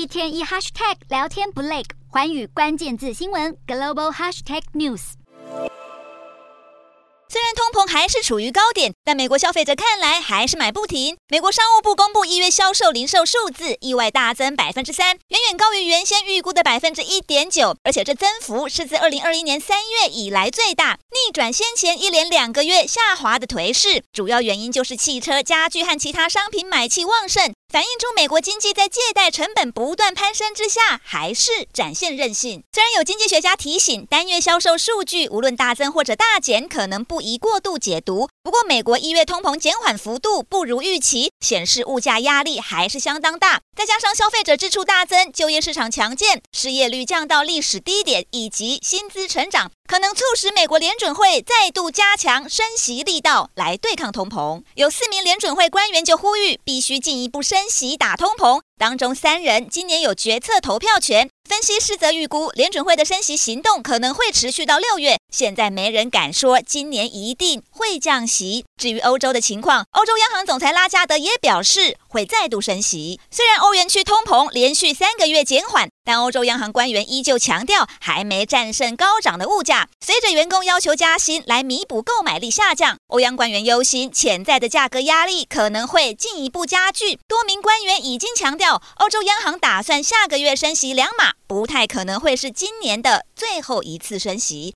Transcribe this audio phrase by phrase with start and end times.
[0.00, 5.12] 一天一 hashtag 聊天不累，寰宇关键字新闻 global hashtag news。
[7.28, 11.18] 虽然通膨还是处于高点，但美国消费者看来还是买不停。
[11.28, 24.02] 美国商务部公布一月销售零售数字，意外大增百分之三，远远高于原先预估的百分之一点九，而且这增幅是自二零二一年三月以来最大，逆转先前一连两个月下滑的颓势。
[24.14, 27.52] 主要原因就是汽车、家具和其他商品买气旺盛。
[27.70, 32.64] 反映出美国经济在借贷成本不断攀升之下，还是展现韧性。
[32.72, 38.28] 虽然有经济学家提醒，单月销售数据无论大增或者大减，可能不宜过度解读。
[38.42, 43.60] 不过，美国一月通膨减缓幅度不如预期，显示物价压力还是相当大。
[43.76, 54.62] 再加上消费者支出大增，就业市场强健，失业率降到历史低点，以及薪资成长，可能促使美国联准会再度加强升息力道来对抗通膨。
[54.76, 57.68] 有四名联准会官员就呼吁，必须进一步升。
[57.68, 61.28] 息打通膨，当中三人今年有决策投票权。
[61.48, 65.18] 分析师则预估，联准会的升息行动可能会持续到六月。
[65.30, 68.64] 现在没人敢说今年一定会降息。
[68.76, 73.20] 至于欧洲的情况，欧洲央行总裁拉加德也表示会再度升息。
[73.30, 79.88] 虽然欧元区通膨连续三个月减缓，但欧洲央行官员依旧强调还没战胜高涨的物价。
[80.04, 87.18] 随着员工要求加薪来弥补购买力下降，欧央官员忧心潜在的价格压力可能会进一步加剧。
[87.28, 91.32] 多名官员已经强调，欧洲央行打算下个月升息两码。
[91.46, 94.68] 不太可能会是今年的最后一次升息。